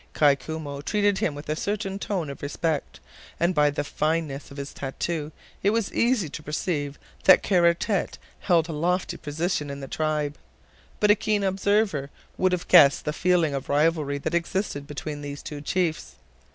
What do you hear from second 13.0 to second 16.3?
the feeling of rivalry that existed between these two chiefs.